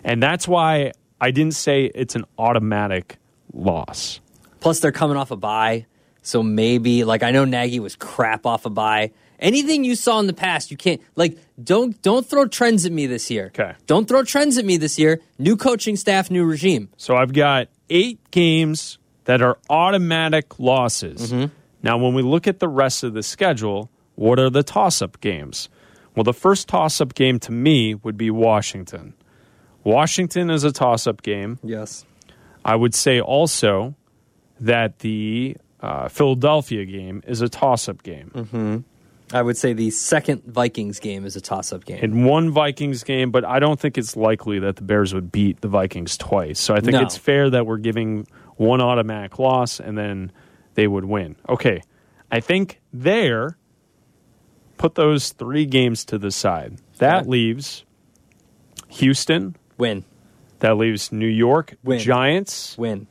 [0.04, 0.92] And that's why
[1.22, 3.18] I didn't say it's an automatic
[3.54, 4.20] loss.
[4.60, 5.86] Plus, they're coming off a bye.
[6.26, 9.12] So maybe, like, I know Nagy was crap off a bye.
[9.40, 13.06] Anything you saw in the past, you can't like don't don't throw trends at me
[13.06, 13.48] this year.
[13.48, 13.74] Okay.
[13.86, 15.22] Don't throw trends at me this year.
[15.38, 16.90] New coaching staff, new regime.
[16.98, 21.32] So I've got eight games that are automatic losses.
[21.32, 21.54] Mm-hmm.
[21.84, 25.20] Now, when we look at the rest of the schedule, what are the toss up
[25.22, 25.70] games?
[26.16, 29.14] Well, the first toss up game to me would be Washington.
[29.84, 31.60] Washington is a toss up game.
[31.62, 32.06] Yes.
[32.64, 33.96] I would say also
[34.60, 38.84] that the uh, Philadelphia game is a toss up game.
[39.34, 41.98] I would say the second Vikings game is a toss up game.
[42.04, 45.62] in one Vikings game, but I don't think it's likely that the Bears would beat
[45.62, 46.60] the Vikings twice.
[46.60, 47.02] So I think No.
[47.02, 50.32] it's fair that we're giving one automatic loss and then
[50.76, 51.36] they would win.
[51.50, 51.82] Okay.
[52.32, 53.58] I think there,
[54.78, 56.78] put those three games to the side.
[57.00, 57.30] That Okay.
[57.30, 57.84] leaves
[58.90, 60.04] Houston, Win.
[60.60, 62.00] that leaves New York Win.
[62.00, 63.08] Giants, Win.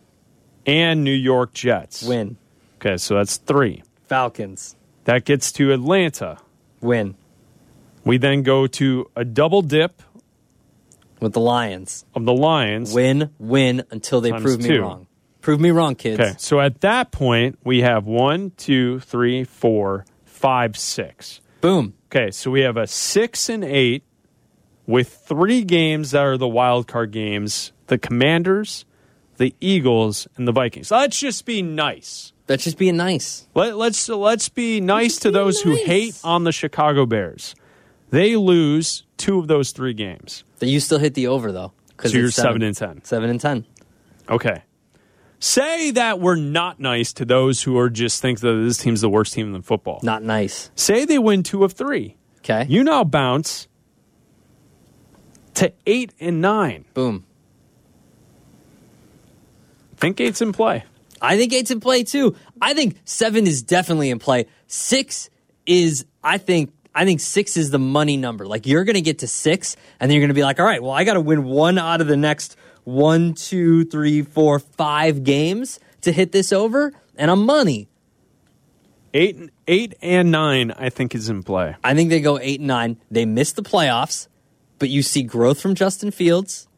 [0.66, 2.02] and New York Jets.
[2.06, 2.36] Win.
[2.84, 3.82] Okay, so that's three.
[4.08, 4.76] Falcons.
[5.04, 6.36] That gets to Atlanta.
[6.82, 7.16] Win.
[8.04, 10.02] We then go to a double dip
[11.18, 12.04] With the Lions.
[12.14, 12.92] of the Lions.
[12.92, 14.82] Win, win until they prove me two.
[14.82, 15.06] wrong.
[15.40, 16.20] Prove me wrong, kids.
[16.20, 21.40] Okay, so at that point, we have one, two, three, four, five, six.
[21.62, 21.94] Boom.
[22.10, 24.02] Okay, so we have a six and eight
[24.86, 28.84] with three games that are the wild card games the Commanders,
[29.38, 30.90] the Eagles, and the Vikings.
[30.90, 32.33] Let's just be nice.
[32.46, 33.46] That's just being nice.
[33.54, 37.54] Let, let's let's be nice to those who hate on the Chicago Bears.
[38.10, 40.44] They lose two of those three games.
[40.58, 41.72] That you still hit the over though.
[41.88, 43.02] Because So you're seven and ten.
[43.04, 43.66] Seven and ten.
[44.28, 44.62] Okay.
[45.38, 49.10] Say that we're not nice to those who are just think that this team's the
[49.10, 50.00] worst team in football.
[50.02, 50.70] Not nice.
[50.74, 52.16] Say they win two of three.
[52.38, 52.66] Okay.
[52.68, 53.68] You now bounce
[55.54, 56.84] to eight and nine.
[56.94, 57.24] Boom.
[59.96, 60.84] Think eight's in play.
[61.24, 62.36] I think eight's in play too.
[62.60, 64.46] I think seven is definitely in play.
[64.66, 65.30] Six
[65.66, 68.46] is, I think, I think six is the money number.
[68.46, 70.66] Like you're going to get to six, and then you're going to be like, all
[70.66, 74.58] right, well, I got to win one out of the next one, two, three, four,
[74.58, 77.88] five games to hit this over, and I'm money.
[79.12, 81.76] Eight, eight and nine, I think, is in play.
[81.82, 82.98] I think they go eight and nine.
[83.10, 84.28] They miss the playoffs,
[84.78, 86.68] but you see growth from Justin Fields.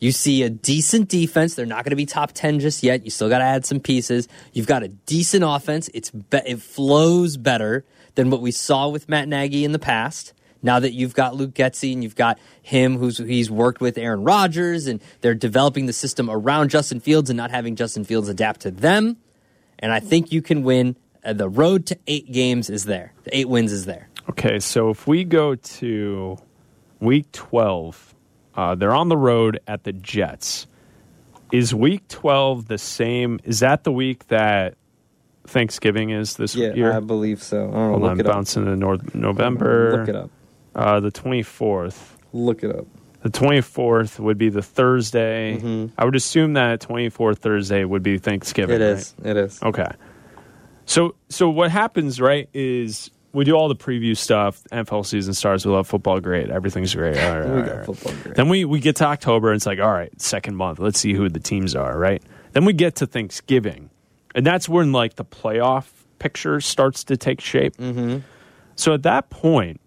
[0.00, 1.54] You see a decent defense.
[1.54, 3.04] They're not going to be top 10 just yet.
[3.04, 4.28] You still got to add some pieces.
[4.52, 5.90] You've got a decent offense.
[5.92, 7.84] It's be- it flows better
[8.14, 10.32] than what we saw with Matt Nagy in the past.
[10.62, 14.24] Now that you've got Luke Getsy and you've got him who's he's worked with Aaron
[14.24, 18.62] Rodgers and they're developing the system around Justin Fields and not having Justin Fields adapt
[18.62, 19.16] to them.
[19.78, 20.96] And I think you can win.
[21.24, 23.12] Uh, the road to eight games is there.
[23.24, 24.08] The eight wins is there.
[24.30, 26.38] Okay, so if we go to
[27.00, 28.07] week 12,
[28.58, 30.66] uh, they're on the road at the Jets.
[31.52, 33.38] Is week 12 the same?
[33.44, 34.74] Is that the week that
[35.46, 36.92] Thanksgiving is this year?
[36.92, 37.68] I believe so.
[37.68, 37.98] I don't know.
[37.98, 39.98] Hold on, bouncing to North November.
[40.00, 40.30] Look it up.
[40.74, 42.16] Uh, the 24th.
[42.32, 42.86] Look it up.
[43.22, 45.90] The 24th would be the Thursday.
[45.96, 48.80] I would assume that 24th Thursday would be Thanksgiving.
[48.80, 48.98] It right?
[48.98, 49.14] is.
[49.24, 49.62] It is.
[49.62, 49.90] Okay.
[50.84, 55.64] So so what happens, right, is we do all the preview stuff, NFL season starts,
[55.64, 57.16] we love football, great, everything's great.
[57.22, 57.86] All right, We all right.
[57.86, 58.34] football great.
[58.34, 61.14] Then we, we get to October and it's like, all right, second month, let's see
[61.14, 62.20] who the teams are, right?
[62.52, 63.90] Then we get to Thanksgiving.
[64.34, 67.76] And that's when like the playoff picture starts to take shape.
[67.76, 68.18] Mm-hmm.
[68.74, 69.80] So at that point,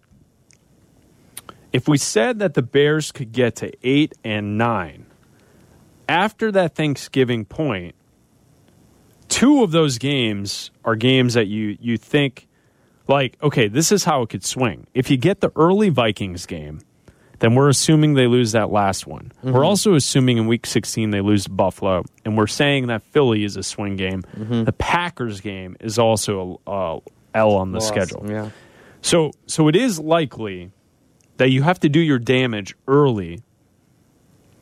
[1.73, 5.05] if we said that the Bears could get to eight and nine,
[6.07, 7.95] after that Thanksgiving point,
[9.27, 12.47] two of those games are games that you you think
[13.11, 14.87] like okay this is how it could swing.
[14.93, 16.81] If you get the early vikings game
[17.39, 19.31] then we're assuming they lose that last one.
[19.41, 19.63] We're mm-hmm.
[19.63, 23.57] also assuming in week 16 they lose to buffalo and we're saying that philly is
[23.57, 24.21] a swing game.
[24.37, 24.63] Mm-hmm.
[24.63, 27.01] The packers game is also a, a
[27.33, 28.25] l on the schedule.
[28.29, 28.49] Yeah.
[29.01, 30.71] so so it is likely
[31.37, 33.41] that you have to do your damage early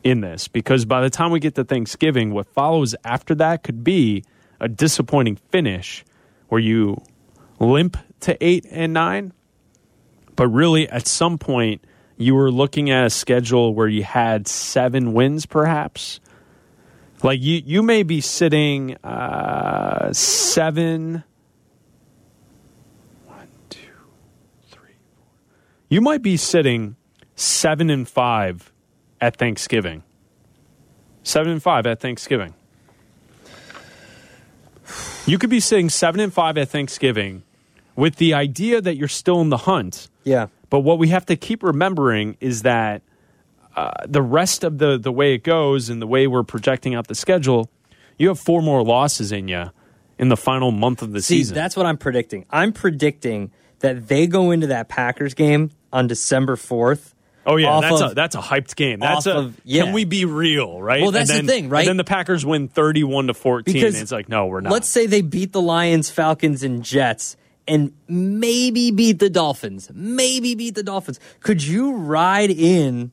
[0.04, 3.84] in this because by the time we get to Thanksgiving, what follows after that could
[3.84, 4.24] be
[4.60, 6.06] a disappointing finish
[6.48, 7.02] where you
[7.60, 9.34] limp to eight and nine.
[10.36, 11.84] But really, at some point,
[12.18, 16.20] you were looking at a schedule where you had seven wins, perhaps.
[17.24, 21.24] Like you, you may be sitting uh, seven.
[23.26, 23.80] One, two,
[24.70, 25.28] three, four.
[25.90, 26.96] You might be sitting
[27.36, 28.72] seven and five
[29.20, 30.04] at Thanksgiving.
[31.24, 32.54] Seven and five at Thanksgiving.
[35.26, 37.44] You could be sitting seven and five at Thanksgiving
[38.00, 40.10] with the idea that you're still in the hunt.
[40.24, 40.48] Yeah.
[40.70, 43.02] But what we have to keep remembering is that
[43.76, 47.08] uh, the rest of the the way it goes and the way we're projecting out
[47.08, 47.70] the schedule,
[48.18, 49.72] you have four more losses in you
[50.18, 51.56] in the final month of the See, season.
[51.56, 52.46] that's what I'm predicting.
[52.50, 57.14] I'm predicting that they go into that Packers game on December 4th.
[57.46, 59.00] oh yeah, that's of- a that's a hyped game.
[59.00, 59.86] That's a of- yeah.
[59.86, 61.02] can we be real, right?
[61.02, 61.80] Well, that's the And then- thing, right?
[61.82, 63.74] And then the Packers win thirty-one to fourteen.
[63.74, 64.72] Because and it's like no, we're not.
[64.74, 67.38] Let's say they beat the Lions, Falcons, and Jets,
[67.70, 69.90] and maybe beat the Dolphins.
[69.94, 71.20] Maybe beat the Dolphins.
[71.40, 73.12] Could you ride in,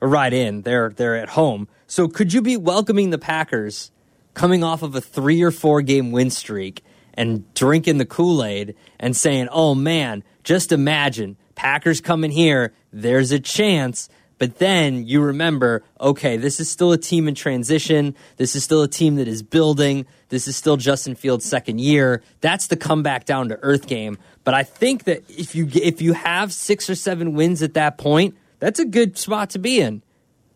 [0.00, 0.62] or ride in?
[0.62, 1.68] They're they're at home.
[1.86, 3.92] So could you be welcoming the Packers,
[4.34, 6.82] coming off of a three or four game win streak,
[7.14, 12.72] and drinking the Kool Aid and saying, "Oh man, just imagine Packers coming here.
[12.92, 14.08] There's a chance."
[14.40, 18.16] But then you remember, okay, this is still a team in transition.
[18.38, 20.06] This is still a team that is building.
[20.30, 22.22] This is still Justin Fields' second year.
[22.40, 24.16] That's the comeback down to earth game.
[24.42, 27.98] But I think that if you if you have six or seven wins at that
[27.98, 30.02] point, that's a good spot to be in.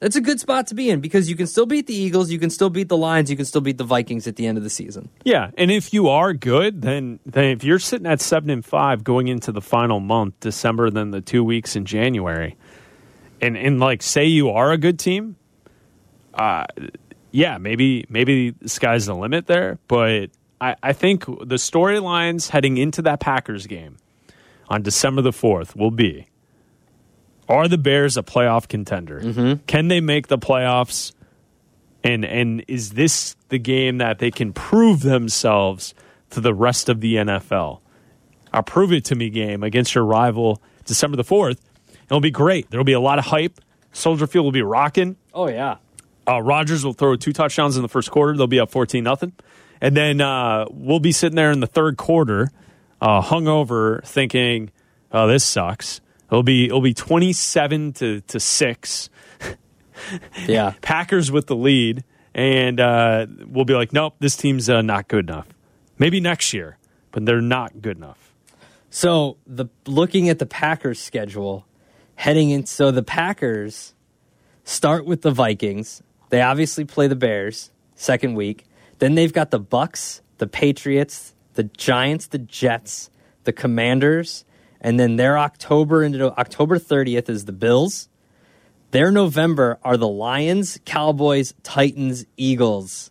[0.01, 2.39] That's a good spot to be in because you can still beat the Eagles, you
[2.39, 4.65] can still beat the Lions, you can still beat the Vikings at the end of
[4.65, 5.09] the season.
[5.25, 9.05] Yeah, and if you are good, then then if you're sitting at seven and five
[9.05, 12.57] going into the final month, December, then the two weeks in January,
[13.45, 15.37] and and like say you are a good team,
[16.35, 16.65] uh,
[17.31, 19.79] yeah, maybe maybe the sky's the limit there.
[19.89, 20.31] But
[20.61, 23.97] I, I think the storylines heading into that Packers game
[24.69, 26.27] on December the fourth will be:
[27.49, 29.21] Are the Bears a playoff contender?
[29.67, 31.13] Can they make the playoffs?
[32.05, 35.95] and and is this the game that they can prove themselves
[36.31, 37.81] to the rest of the NFL?
[38.53, 41.61] A prove it to me game against your rival December the fourth.
[42.07, 42.71] It'll be great.
[42.71, 43.61] There'll be a lot of hype.
[43.93, 45.17] Soldier Field will be rocking.
[45.33, 45.77] Oh yeah.
[46.27, 48.37] Uh, Rodgers will throw two touchdowns in the first quarter.
[48.37, 49.33] They'll be up fourteen nothing,
[49.81, 52.51] and then uh, we'll be sitting there in the third quarter,
[53.01, 54.71] uh, hungover, thinking,
[55.13, 59.11] "Oh, this sucks." It'll be it'll be twenty seven to to six.
[60.47, 60.75] Yeah.
[60.83, 65.29] Packers with the lead, and uh, we'll be like, nope, this team's uh, not good
[65.29, 65.47] enough.
[65.99, 66.79] Maybe next year,
[67.13, 68.35] but they're not good enough.
[68.91, 71.67] So the looking at the Packers schedule,
[72.17, 72.67] heading in.
[72.67, 73.95] So the Packers
[74.65, 76.03] start with the Vikings.
[76.31, 78.65] They obviously play the Bears second week.
[78.99, 83.11] Then they've got the Bucs, the Patriots, the Giants, the Jets,
[83.45, 84.45] the Commanders,
[84.81, 88.09] and then their October into October thirtieth is the Bills.
[88.91, 93.11] Their November are the Lions, Cowboys, Titans, Eagles.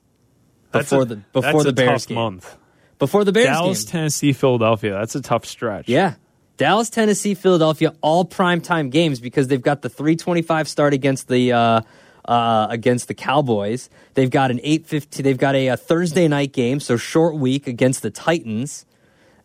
[0.72, 2.16] That's Before a- the before the Bears tough game.
[2.16, 2.58] month.
[3.00, 3.92] Before the Bears Dallas, game.
[3.92, 4.94] Tennessee, Philadelphia.
[4.94, 5.90] That's a tough stretch.
[5.90, 6.14] Yeah.
[6.58, 11.82] Dallas, Tennessee, Philadelphia, all primetime games because they've got the 325 start against the uh,
[12.26, 13.90] uh, against the Cowboys.
[14.14, 18.02] They've got an 850 they've got a, a Thursday night game, so short week against
[18.02, 18.86] the Titans.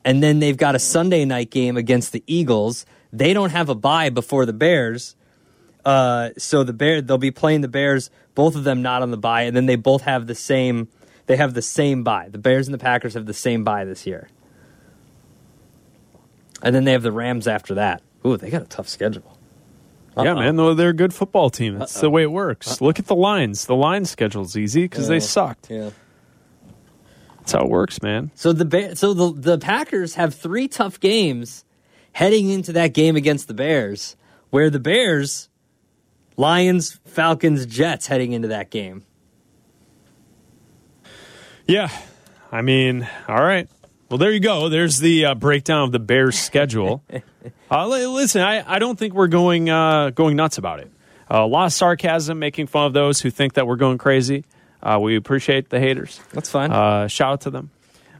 [0.04, 2.86] And then they've got a Sunday night game against the Eagles.
[3.12, 5.16] They don't have a bye before the Bears.
[5.84, 9.16] Uh, so the Bear they'll be playing the Bears, both of them not on the
[9.16, 10.88] bye, and then they both have the same
[11.26, 12.28] they have the same bye.
[12.30, 14.28] The Bears and the Packers have the same bye this year.
[16.62, 18.02] And then they have the Rams after that.
[18.26, 19.38] Ooh, they got a tough schedule.
[20.16, 20.34] Yeah, Uh-oh.
[20.40, 20.56] man.
[20.56, 21.78] Though they're a good football team.
[21.78, 22.80] That's the way it works.
[22.80, 23.66] Look at the Lions.
[23.66, 25.70] The line schedule's easy because they sucked.
[25.70, 25.90] Yeah.
[27.38, 28.32] That's how it works, man.
[28.34, 31.64] So the Bear, so the the Packers have three tough games
[32.12, 34.16] heading into that game against the Bears,
[34.50, 35.48] where the Bears,
[36.36, 39.04] Lions, Falcons, Jets heading into that game.
[41.66, 41.88] Yeah.
[42.50, 43.68] I mean, all right.
[44.08, 44.68] Well, there you go.
[44.68, 47.02] There's the uh, breakdown of the Bears' schedule.
[47.70, 50.90] uh, listen, I, I don't think we're going uh, going nuts about it.
[51.30, 54.44] Uh, a lot of sarcasm, making fun of those who think that we're going crazy.
[54.82, 56.20] Uh, we appreciate the haters.
[56.32, 56.70] That's fine.
[56.72, 57.70] Uh, shout out to them.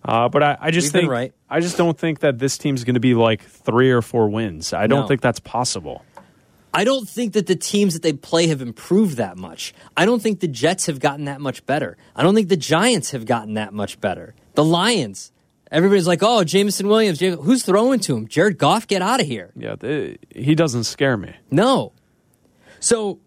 [0.04, 1.32] Uh, but I, I just We've think right.
[1.48, 4.72] I just don't think that this team's going to be like three or four wins.
[4.74, 5.06] I don't No.
[5.06, 6.04] think that's possible.
[6.74, 9.72] I don't think that the teams that they play have improved that much.
[9.96, 11.96] I don't think the Jets have gotten that much better.
[12.14, 14.34] I don't think the Giants have gotten that much better.
[14.54, 15.32] The Lions,
[15.70, 18.28] everybody's like, "Oh, Jameson Williams, who's throwing to him?
[18.28, 21.34] Jared Goff, get out of here." Yeah, they, he doesn't scare me.
[21.50, 21.92] No.
[22.80, 23.18] So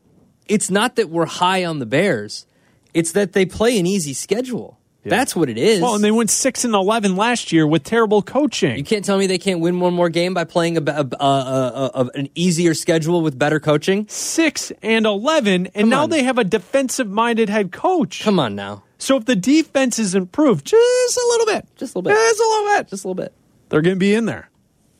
[0.47, 2.45] it's not that we're high on the Bears,
[2.93, 4.77] it's that they play an easy schedule.
[5.03, 5.81] That's what it is.
[5.81, 8.77] Well, and they went six and eleven last year with terrible coaching.
[8.77, 12.09] you can't tell me they can't win one more game by playing a, a, a
[12.13, 14.05] an easier schedule with better coaching.
[14.09, 16.11] six and eleven, and Come now on.
[16.11, 18.21] they have a defensive-minded head coach.
[18.21, 21.99] Come on now, So if the defense is improved just a little bit, Just a
[21.99, 22.17] little bit.
[22.17, 23.33] just a little bit, just a little bit.
[23.69, 24.49] they're going to be in there.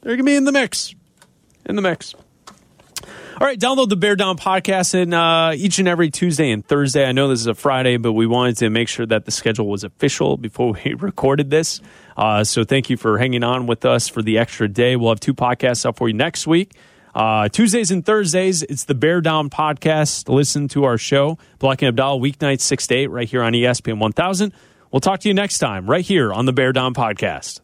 [0.01, 0.95] They're going to be in the mix.
[1.67, 2.15] In the mix.
[2.15, 7.05] All right, download the Bear Down podcast and uh, each and every Tuesday and Thursday.
[7.05, 9.67] I know this is a Friday, but we wanted to make sure that the schedule
[9.67, 11.79] was official before we recorded this.
[12.17, 14.95] Uh, so thank you for hanging on with us for the extra day.
[14.95, 16.73] We'll have two podcasts up for you next week.
[17.13, 20.29] Uh, Tuesdays and Thursdays, it's the Bear Down podcast.
[20.29, 23.99] Listen to our show, Black and Abdallah, weeknights 6 to 8, right here on ESPN
[23.99, 24.53] 1000.
[24.91, 27.61] We'll talk to you next time, right here on the Bear Down podcast.